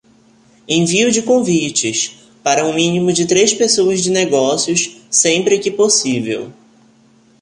Envio 0.67 1.11
de 1.11 1.21
convites: 1.21 2.17
para 2.43 2.65
um 2.65 2.73
mínimo 2.73 3.13
de 3.13 3.27
três 3.27 3.53
pessoas 3.53 4.01
de 4.01 4.09
negócios, 4.09 4.97
sempre 5.11 5.59
que 5.59 5.69
possível. 5.69 6.51